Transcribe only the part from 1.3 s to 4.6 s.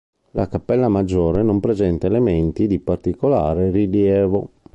n on presenta elementi di particolare rilievo.